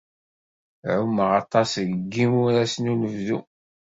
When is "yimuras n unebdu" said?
2.15-3.39